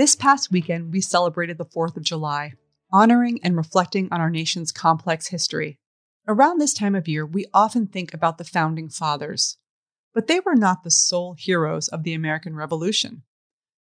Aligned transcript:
This 0.00 0.16
past 0.16 0.50
weekend, 0.50 0.94
we 0.94 1.02
celebrated 1.02 1.58
the 1.58 1.66
4th 1.66 1.94
of 1.94 2.04
July, 2.04 2.54
honoring 2.90 3.38
and 3.44 3.54
reflecting 3.54 4.08
on 4.10 4.18
our 4.18 4.30
nation's 4.30 4.72
complex 4.72 5.28
history. 5.28 5.78
Around 6.26 6.58
this 6.58 6.72
time 6.72 6.94
of 6.94 7.06
year, 7.06 7.26
we 7.26 7.44
often 7.52 7.86
think 7.86 8.14
about 8.14 8.38
the 8.38 8.44
founding 8.44 8.88
fathers, 8.88 9.58
but 10.14 10.26
they 10.26 10.40
were 10.40 10.54
not 10.54 10.84
the 10.84 10.90
sole 10.90 11.34
heroes 11.34 11.86
of 11.88 12.02
the 12.02 12.14
American 12.14 12.56
Revolution. 12.56 13.24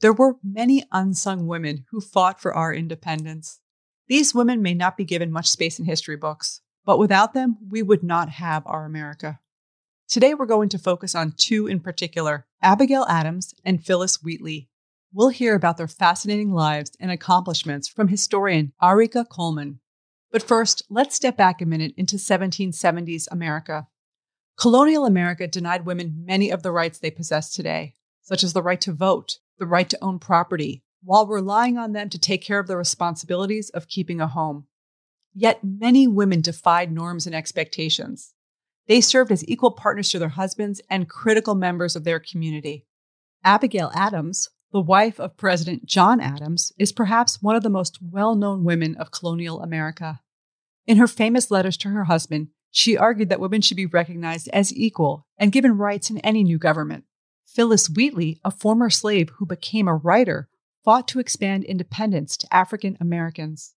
There 0.00 0.14
were 0.14 0.38
many 0.42 0.82
unsung 0.92 1.46
women 1.46 1.84
who 1.90 2.00
fought 2.00 2.40
for 2.40 2.54
our 2.54 2.72
independence. 2.72 3.60
These 4.06 4.34
women 4.34 4.62
may 4.62 4.72
not 4.72 4.96
be 4.96 5.04
given 5.04 5.30
much 5.30 5.50
space 5.50 5.78
in 5.78 5.84
history 5.84 6.16
books, 6.16 6.62
but 6.86 6.98
without 6.98 7.34
them, 7.34 7.58
we 7.68 7.82
would 7.82 8.02
not 8.02 8.30
have 8.30 8.62
our 8.64 8.86
America. 8.86 9.40
Today, 10.08 10.32
we're 10.32 10.46
going 10.46 10.70
to 10.70 10.78
focus 10.78 11.14
on 11.14 11.34
two 11.36 11.66
in 11.66 11.80
particular 11.80 12.46
Abigail 12.62 13.04
Adams 13.10 13.52
and 13.62 13.84
Phillis 13.84 14.22
Wheatley, 14.22 14.70
We'll 15.12 15.30
hear 15.30 15.54
about 15.54 15.78
their 15.78 15.88
fascinating 15.88 16.52
lives 16.52 16.92
and 17.00 17.10
accomplishments 17.10 17.88
from 17.88 18.08
historian 18.08 18.72
Arica 18.82 19.24
Coleman. 19.24 19.80
But 20.30 20.42
first, 20.42 20.82
let's 20.90 21.14
step 21.16 21.34
back 21.34 21.62
a 21.62 21.66
minute 21.66 21.94
into 21.96 22.16
1770s 22.16 23.26
America. 23.30 23.88
Colonial 24.58 25.06
America 25.06 25.46
denied 25.46 25.86
women 25.86 26.24
many 26.26 26.50
of 26.50 26.62
the 26.62 26.72
rights 26.72 26.98
they 26.98 27.10
possess 27.10 27.54
today, 27.54 27.94
such 28.20 28.44
as 28.44 28.52
the 28.52 28.62
right 28.62 28.80
to 28.82 28.92
vote, 28.92 29.38
the 29.58 29.66
right 29.66 29.88
to 29.88 30.04
own 30.04 30.18
property, 30.18 30.82
while 31.02 31.26
relying 31.26 31.78
on 31.78 31.92
them 31.92 32.10
to 32.10 32.18
take 32.18 32.42
care 32.42 32.58
of 32.58 32.66
the 32.66 32.76
responsibilities 32.76 33.70
of 33.70 33.88
keeping 33.88 34.20
a 34.20 34.26
home. 34.26 34.66
Yet 35.32 35.64
many 35.64 36.06
women 36.06 36.42
defied 36.42 36.92
norms 36.92 37.24
and 37.24 37.34
expectations. 37.34 38.34
They 38.88 39.00
served 39.00 39.32
as 39.32 39.46
equal 39.48 39.70
partners 39.70 40.10
to 40.10 40.18
their 40.18 40.30
husbands 40.30 40.82
and 40.90 41.08
critical 41.08 41.54
members 41.54 41.96
of 41.96 42.04
their 42.04 42.20
community. 42.20 42.84
Abigail 43.44 43.90
Adams, 43.94 44.50
the 44.72 44.80
wife 44.80 45.18
of 45.18 45.36
President 45.36 45.86
John 45.86 46.20
Adams, 46.20 46.72
is 46.78 46.92
perhaps 46.92 47.42
one 47.42 47.56
of 47.56 47.62
the 47.62 47.70
most 47.70 47.98
well 48.02 48.34
known 48.34 48.64
women 48.64 48.96
of 48.96 49.10
colonial 49.10 49.62
America. 49.62 50.20
In 50.86 50.98
her 50.98 51.06
famous 51.06 51.50
letters 51.50 51.76
to 51.78 51.88
her 51.88 52.04
husband, 52.04 52.48
she 52.70 52.96
argued 52.96 53.28
that 53.30 53.40
women 53.40 53.60
should 53.62 53.76
be 53.76 53.86
recognized 53.86 54.48
as 54.52 54.74
equal 54.74 55.26
and 55.38 55.52
given 55.52 55.78
rights 55.78 56.10
in 56.10 56.18
any 56.18 56.44
new 56.44 56.58
government. 56.58 57.04
Phillis 57.46 57.88
Wheatley, 57.88 58.40
a 58.44 58.50
former 58.50 58.90
slave 58.90 59.30
who 59.36 59.46
became 59.46 59.88
a 59.88 59.94
writer, 59.94 60.48
fought 60.84 61.08
to 61.08 61.18
expand 61.18 61.64
independence 61.64 62.36
to 62.36 62.54
African 62.54 62.96
Americans. 63.00 63.74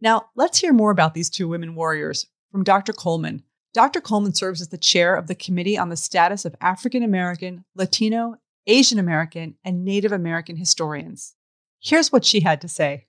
Now, 0.00 0.26
let's 0.34 0.58
hear 0.58 0.72
more 0.72 0.90
about 0.90 1.14
these 1.14 1.30
two 1.30 1.48
women 1.48 1.74
warriors 1.74 2.26
from 2.50 2.64
Dr. 2.64 2.92
Coleman. 2.92 3.44
Dr. 3.72 4.00
Coleman 4.00 4.34
serves 4.34 4.60
as 4.60 4.68
the 4.68 4.78
chair 4.78 5.16
of 5.16 5.26
the 5.26 5.34
Committee 5.34 5.78
on 5.78 5.88
the 5.88 5.96
Status 5.96 6.44
of 6.44 6.54
African 6.60 7.02
American, 7.02 7.64
Latino, 7.74 8.36
Asian 8.66 8.98
American, 8.98 9.56
and 9.64 9.84
Native 9.84 10.12
American 10.12 10.56
historians. 10.56 11.34
Here's 11.82 12.10
what 12.10 12.24
she 12.24 12.40
had 12.40 12.60
to 12.62 12.68
say. 12.68 13.06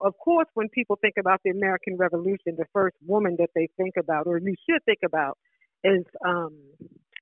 Of 0.00 0.14
course, 0.18 0.48
when 0.54 0.68
people 0.70 0.98
think 1.00 1.14
about 1.18 1.40
the 1.44 1.50
American 1.50 1.96
Revolution, 1.96 2.56
the 2.56 2.66
first 2.72 2.96
woman 3.06 3.36
that 3.38 3.50
they 3.54 3.68
think 3.76 3.94
about, 3.98 4.26
or 4.26 4.38
you 4.38 4.54
should 4.68 4.84
think 4.84 5.00
about, 5.04 5.38
is 5.82 6.04
um, 6.26 6.56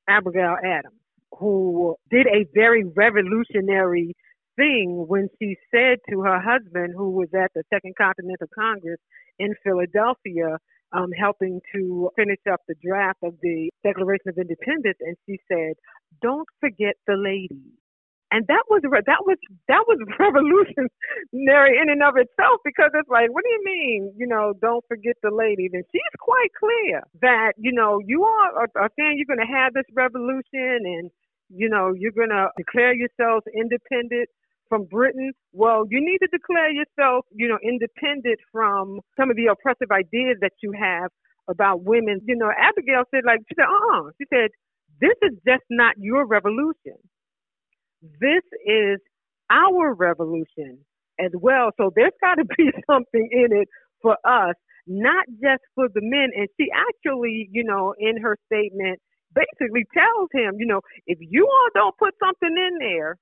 Abigail 0.08 0.56
Adams, 0.64 1.00
who 1.38 1.96
did 2.10 2.26
a 2.26 2.46
very 2.54 2.84
revolutionary 2.84 4.14
thing 4.56 5.04
when 5.08 5.28
she 5.38 5.56
said 5.70 5.98
to 6.10 6.20
her 6.22 6.40
husband, 6.40 6.94
who 6.96 7.10
was 7.10 7.28
at 7.34 7.50
the 7.54 7.62
Second 7.72 7.94
Continental 7.96 8.48
Congress 8.54 9.00
in 9.38 9.54
Philadelphia, 9.64 10.58
um, 10.92 11.10
helping 11.12 11.60
to 11.74 12.10
finish 12.16 12.40
up 12.50 12.60
the 12.68 12.74
draft 12.84 13.18
of 13.22 13.34
the 13.42 13.70
Declaration 13.84 14.28
of 14.28 14.38
Independence, 14.38 14.98
and 15.00 15.16
she 15.26 15.38
said, 15.48 15.74
"Don't 16.22 16.48
forget 16.60 16.96
the 17.06 17.16
ladies." 17.16 17.72
And 18.32 18.46
that 18.48 18.64
was 18.70 18.80
that 18.82 19.22
was 19.28 19.36
that 19.68 19.84
was 19.86 20.00
revolutionary 20.18 21.76
in 21.76 21.92
and 21.92 22.02
of 22.02 22.16
itself 22.16 22.60
because 22.64 22.90
it's 22.94 23.08
like, 23.08 23.28
what 23.30 23.44
do 23.44 23.50
you 23.50 23.62
mean? 23.64 24.12
You 24.16 24.26
know, 24.26 24.54
don't 24.60 24.84
forget 24.88 25.16
the 25.22 25.30
ladies. 25.30 25.70
And 25.74 25.84
she's 25.92 26.16
quite 26.18 26.48
clear 26.58 27.02
that 27.20 27.52
you 27.58 27.72
know 27.72 28.00
you 28.04 28.24
are, 28.24 28.64
a 28.64 28.88
fan. 28.96 29.20
you're 29.20 29.28
going 29.28 29.46
to 29.46 29.52
have 29.52 29.74
this 29.74 29.88
revolution, 29.92 30.80
and 30.88 31.10
you 31.50 31.68
know 31.68 31.92
you're 31.92 32.16
going 32.16 32.32
to 32.32 32.48
declare 32.56 32.94
yourselves 32.94 33.44
independent 33.54 34.28
from 34.72 34.84
Britain. 34.84 35.32
Well, 35.52 35.84
you 35.90 36.00
need 36.00 36.16
to 36.24 36.28
declare 36.32 36.72
yourself, 36.72 37.26
you 37.30 37.46
know, 37.46 37.58
independent 37.62 38.40
from 38.50 39.00
some 39.20 39.28
of 39.30 39.36
the 39.36 39.52
oppressive 39.52 39.92
ideas 39.92 40.38
that 40.40 40.52
you 40.62 40.72
have 40.72 41.10
about 41.50 41.84
women. 41.84 42.22
You 42.26 42.36
know, 42.36 42.48
Abigail 42.56 43.04
said, 43.12 43.24
like, 43.26 43.40
she 43.50 43.54
said, 43.54 43.68
uh-uh. 43.68 44.12
She 44.18 44.24
said, 44.32 44.48
this 44.98 45.12
is 45.20 45.36
just 45.46 45.64
not 45.68 45.96
your 45.98 46.26
revolution. 46.26 46.96
This 48.18 48.40
is 48.64 48.96
our 49.50 49.92
revolution 49.94 50.78
as 51.20 51.32
well. 51.34 51.68
So 51.76 51.92
there's 51.94 52.16
got 52.22 52.36
to 52.36 52.46
be 52.56 52.72
something 52.90 53.28
in 53.30 53.52
it 53.52 53.68
for 54.00 54.16
us, 54.24 54.56
not 54.86 55.26
just 55.44 55.60
for 55.74 55.88
the 55.92 56.00
men. 56.00 56.30
And 56.34 56.48
she 56.58 56.68
actually, 56.72 57.50
you 57.52 57.64
know, 57.64 57.94
in 57.98 58.22
her 58.22 58.38
statement, 58.48 59.00
basically 59.36 59.84
tells 59.92 60.28
him, 60.32 60.56
you 60.58 60.66
know, 60.66 60.80
if 61.06 61.18
you 61.20 61.44
all 61.44 61.68
don't 61.74 61.96
put 61.98 62.14
something 62.24 62.56
in 62.56 62.78
there 62.80 63.18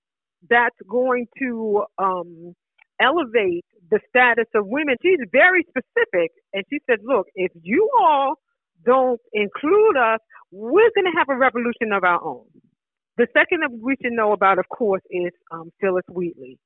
that's 0.49 0.77
going 0.89 1.27
to 1.39 1.85
um, 1.99 2.55
elevate 3.01 3.65
the 3.91 4.01
status 4.09 4.47
of 4.55 4.67
women. 4.67 4.97
She's 5.03 5.19
very 5.33 5.65
specific, 5.69 6.33
and 6.53 6.65
she 6.71 6.79
said, 6.89 7.01
"Look, 7.05 7.27
if 7.35 7.53
you 7.63 7.91
all 7.99 8.35
don't 8.85 9.21
include 9.33 9.97
us, 9.97 10.21
we're 10.51 10.91
going 10.95 11.11
to 11.13 11.19
have 11.19 11.29
a 11.29 11.37
revolution 11.37 11.93
of 11.93 12.05
our 12.05 12.23
own." 12.25 12.47
The 13.17 13.27
second 13.37 13.61
that 13.63 13.71
we 13.73 13.97
should 14.03 14.13
know 14.13 14.33
about, 14.33 14.59
of 14.59 14.69
course, 14.69 15.03
is 15.11 15.33
um, 15.51 15.71
Phillis 15.81 16.05
Wheatley, 16.09 16.59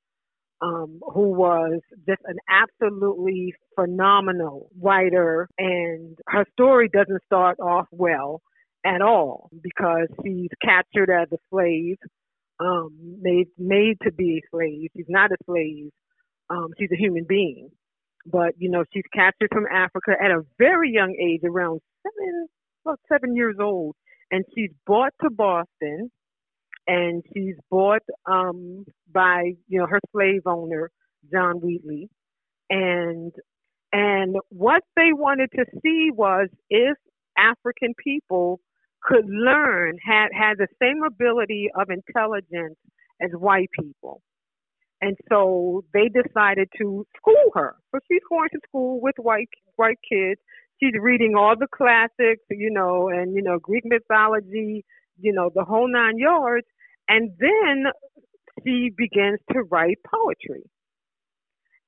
um, 0.61 0.99
who 1.13 1.31
was 1.31 1.81
just 2.07 2.21
an 2.25 2.37
absolutely 2.49 3.53
phenomenal 3.75 4.69
writer, 4.81 5.49
and 5.57 6.17
her 6.27 6.45
story 6.53 6.89
doesn't 6.89 7.23
start 7.25 7.59
off 7.59 7.87
well 7.91 8.41
at 8.85 9.01
all 9.01 9.49
because 9.61 10.07
she's 10.23 10.49
captured 10.63 11.09
as 11.09 11.27
a 11.33 11.37
slave 11.49 11.97
um, 12.59 12.91
made 13.21 13.47
made 13.57 13.97
to 14.03 14.11
be 14.11 14.39
a 14.43 14.47
slave. 14.51 14.89
She's 14.95 15.05
not 15.09 15.31
a 15.31 15.37
slave. 15.45 15.89
Um, 16.49 16.69
she's 16.79 16.91
a 16.93 16.97
human 16.97 17.25
being. 17.27 17.69
But 18.25 18.53
you 18.57 18.69
know, 18.69 18.83
she's 18.93 19.03
captured 19.13 19.49
from 19.53 19.65
Africa 19.71 20.11
at 20.21 20.31
a 20.31 20.41
very 20.57 20.91
young 20.91 21.15
age, 21.21 21.41
around 21.43 21.81
seven, 22.03 22.47
about 22.85 22.99
seven 23.11 23.35
years 23.35 23.57
old, 23.59 23.95
and 24.31 24.45
she's 24.55 24.71
brought 24.85 25.13
to 25.23 25.29
Boston, 25.29 26.11
and 26.87 27.23
she's 27.33 27.55
bought 27.69 28.03
um, 28.25 28.85
by 29.11 29.53
you 29.67 29.79
know 29.79 29.87
her 29.87 29.99
slave 30.11 30.41
owner 30.47 30.91
John 31.31 31.57
Wheatley, 31.61 32.09
and 32.69 33.31
and 33.93 34.35
what 34.49 34.83
they 34.95 35.13
wanted 35.13 35.49
to 35.55 35.65
see 35.83 36.09
was 36.13 36.49
if 36.69 36.97
African 37.37 37.93
people 38.03 38.59
could 39.05 39.25
learn, 39.29 39.97
had, 40.03 40.29
had 40.33 40.57
the 40.57 40.67
same 40.81 41.03
ability 41.05 41.69
of 41.75 41.89
intelligence 41.89 42.77
as 43.21 43.31
white 43.33 43.69
people. 43.79 44.21
And 45.01 45.15
so 45.29 45.83
they 45.93 46.09
decided 46.09 46.69
to 46.77 47.05
school 47.17 47.51
her. 47.53 47.75
So 47.91 47.99
she's 48.09 48.21
going 48.29 48.49
to 48.53 48.59
school 48.67 48.99
with 49.01 49.15
white 49.17 49.49
white 49.75 49.99
kids. 50.09 50.39
She's 50.81 50.93
reading 50.99 51.35
all 51.37 51.55
the 51.57 51.67
classics, 51.73 52.43
you 52.49 52.71
know, 52.71 53.09
and 53.09 53.35
you 53.35 53.41
know 53.41 53.59
Greek 53.59 53.83
mythology, 53.85 54.85
you 55.19 55.33
know, 55.33 55.51
the 55.53 55.63
whole 55.63 55.91
nine 55.91 56.17
yards. 56.17 56.65
And 57.07 57.31
then 57.39 57.91
she 58.63 58.89
begins 58.95 59.39
to 59.51 59.63
write 59.63 59.99
poetry, 60.09 60.63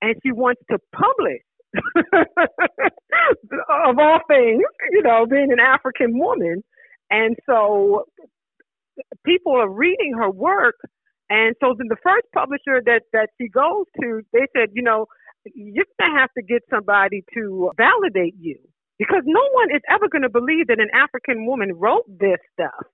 and 0.01 0.15
she 0.23 0.31
wants 0.31 0.61
to 0.69 0.77
publish. 0.93 1.41
of 2.13 3.99
all 3.99 4.19
things, 4.27 4.63
you 4.91 5.01
know, 5.03 5.25
being 5.29 5.51
an 5.51 5.59
African 5.59 6.17
woman, 6.17 6.63
and 7.09 7.35
so 7.45 8.05
people 9.25 9.53
are 9.53 9.69
reading 9.69 10.13
her 10.17 10.29
work. 10.29 10.75
And 11.29 11.55
so 11.59 11.75
then 11.77 11.87
the 11.89 11.97
first 12.03 12.25
publisher 12.33 12.81
that, 12.85 13.01
that 13.13 13.29
she 13.39 13.49
goes 13.49 13.85
to, 14.01 14.21
they 14.33 14.47
said, 14.55 14.69
you 14.73 14.81
know, 14.81 15.07
you're 15.53 15.85
going 15.99 16.13
to 16.13 16.19
have 16.19 16.29
to 16.37 16.43
get 16.43 16.63
somebody 16.69 17.23
to 17.33 17.71
validate 17.77 18.35
you 18.39 18.57
because 18.97 19.23
no 19.25 19.41
one 19.53 19.75
is 19.75 19.81
ever 19.89 20.07
going 20.09 20.23
to 20.23 20.29
believe 20.29 20.67
that 20.67 20.79
an 20.79 20.89
African 20.93 21.45
woman 21.45 21.73
wrote 21.75 22.05
this 22.07 22.39
stuff. 22.53 22.87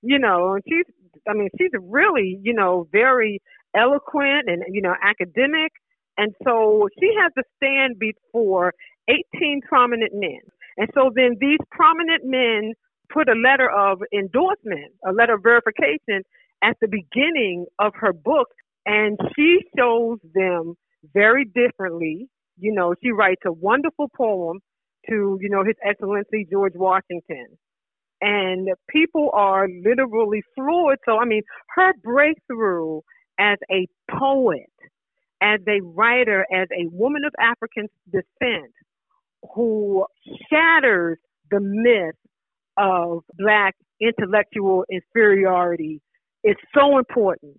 You 0.00 0.18
know, 0.18 0.54
and 0.54 0.62
she's, 0.68 0.84
I 1.28 1.32
mean, 1.32 1.48
she's 1.58 1.72
really, 1.80 2.38
you 2.42 2.54
know, 2.54 2.86
very 2.92 3.40
eloquent 3.76 4.48
and, 4.48 4.62
you 4.68 4.80
know, 4.80 4.94
academic. 5.02 5.72
And 6.16 6.32
so 6.44 6.88
she 7.00 7.10
has 7.20 7.32
to 7.36 7.42
stand 7.56 7.98
before 7.98 8.74
18 9.08 9.60
prominent 9.68 10.12
men. 10.14 10.40
And 10.76 10.88
so 10.94 11.10
then 11.12 11.36
these 11.40 11.58
prominent 11.72 12.22
men 12.24 12.74
put 13.12 13.28
a 13.28 13.34
letter 13.34 13.70
of 13.70 14.00
endorsement, 14.12 14.92
a 15.06 15.12
letter 15.12 15.34
of 15.34 15.42
verification 15.42 16.22
at 16.62 16.76
the 16.80 16.88
beginning 16.88 17.66
of 17.78 17.92
her 17.96 18.12
book, 18.12 18.48
and 18.86 19.18
she 19.36 19.58
shows 19.76 20.18
them 20.34 20.74
very 21.14 21.44
differently. 21.44 22.28
You 22.58 22.72
know, 22.72 22.94
she 23.02 23.10
writes 23.12 23.42
a 23.46 23.52
wonderful 23.52 24.08
poem 24.16 24.60
to, 25.08 25.38
you 25.40 25.48
know, 25.48 25.64
His 25.64 25.76
Excellency 25.84 26.46
George 26.50 26.74
Washington. 26.74 27.46
And 28.20 28.68
people 28.90 29.30
are 29.32 29.68
literally 29.84 30.42
floored. 30.56 30.98
So, 31.04 31.18
I 31.18 31.24
mean, 31.24 31.42
her 31.76 31.92
breakthrough 32.02 33.00
as 33.38 33.58
a 33.70 33.86
poet, 34.10 34.72
as 35.40 35.60
a 35.68 35.80
writer, 35.82 36.44
as 36.52 36.66
a 36.72 36.88
woman 36.90 37.22
of 37.24 37.32
African 37.38 37.88
descent 38.10 38.72
who 39.54 40.04
shatters 40.50 41.18
the 41.50 41.60
myth 41.60 42.16
of 42.78 43.24
black 43.36 43.74
intellectual 44.00 44.84
inferiority 44.90 46.00
is 46.44 46.56
so 46.74 46.98
important 46.98 47.58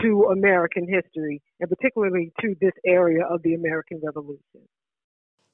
to 0.00 0.28
American 0.32 0.86
history 0.88 1.42
and 1.60 1.68
particularly 1.68 2.32
to 2.40 2.54
this 2.60 2.72
area 2.86 3.24
of 3.28 3.42
the 3.42 3.54
American 3.54 4.00
Revolution. 4.04 4.68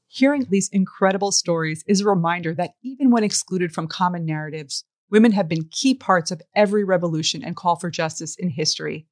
Hearing 0.06 0.46
these 0.48 0.68
incredible 0.72 1.32
stories 1.32 1.82
is 1.86 2.00
a 2.00 2.06
reminder 2.06 2.54
that 2.54 2.72
even 2.82 3.10
when 3.10 3.24
excluded 3.24 3.72
from 3.72 3.88
common 3.88 4.24
narratives, 4.24 4.84
women 5.10 5.32
have 5.32 5.48
been 5.48 5.68
key 5.70 5.94
parts 5.94 6.30
of 6.30 6.42
every 6.54 6.84
revolution 6.84 7.42
and 7.44 7.56
call 7.56 7.76
for 7.76 7.90
justice 7.90 8.36
in 8.36 8.50
history. 8.50 9.06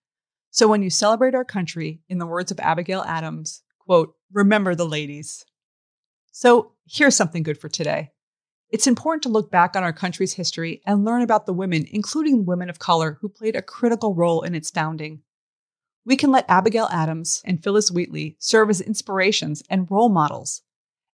So 0.50 0.69
when 0.69 0.83
you 0.83 0.91
celebrate 0.91 1.35
our 1.35 1.45
country, 1.45 2.00
in 2.09 2.19
the 2.19 2.26
words 2.26 2.50
of 2.50 2.61
Abigail 2.61 3.03
Adams, 3.03 3.62
quote, 3.79 4.15
remember 4.33 4.75
the 4.75 4.87
ladies. 4.87 5.45
So 6.33 6.73
here's 6.87 7.17
something 7.17 7.43
good 7.43 7.59
for 7.59 7.69
today. 7.69 8.12
It's 8.71 8.87
important 8.89 9.23
to 9.23 9.29
look 9.29 9.51
back 9.51 9.77
on 9.77 9.85
our 9.85 9.93
country's 9.93 10.35
history 10.35 10.83
and 10.85 11.05
learn 11.05 11.23
about 11.23 11.47
the 11.47 11.53
women, 11.53 11.87
including 11.91 12.45
women 12.45 12.69
of 12.69 12.81
color, 12.81 13.19
who 13.21 13.29
played 13.29 13.55
a 13.55 13.63
critical 13.63 14.15
role 14.15 14.43
in 14.43 14.55
its 14.55 14.71
founding. 14.71 15.23
We 16.05 16.17
can 16.17 16.33
let 16.33 16.45
Abigail 16.49 16.89
Adams 16.91 17.43
and 17.45 17.63
Phillis 17.63 17.91
Wheatley 17.91 18.37
serve 18.39 18.71
as 18.71 18.81
inspirations 18.81 19.63
and 19.71 19.91
role 19.91 20.09
models, 20.09 20.63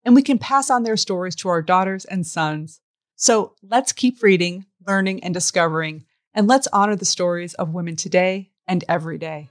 and 0.05 0.15
we 0.15 0.23
can 0.23 0.39
pass 0.39 0.71
on 0.71 0.83
their 0.83 0.97
stories 0.97 1.37
to 1.37 1.49
our 1.49 1.63
daughters 1.63 2.05
and 2.07 2.27
sons. 2.27 2.81
So 3.17 3.55
let's 3.63 3.93
keep 3.93 4.23
reading, 4.23 4.67
learning, 4.87 5.23
and 5.23 5.35
discovering, 5.35 6.05
and 6.35 6.49
let's 6.49 6.69
honor 6.73 6.97
the 6.97 7.05
stories 7.05 7.55
of 7.55 7.75
women 7.75 7.97
today 7.97 8.51
and 8.67 8.83
every 8.89 9.19
day. 9.19 9.51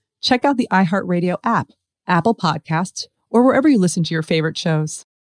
check 0.21 0.45
out 0.45 0.57
the 0.57 0.67
iHeartRadio 0.71 1.37
app, 1.43 1.71
Apple 2.07 2.35
Podcasts, 2.35 3.07
or 3.29 3.43
wherever 3.43 3.67
you 3.67 3.79
listen 3.79 4.03
to 4.03 4.13
your 4.13 4.23
favorite 4.23 4.57
shows. 4.57 5.05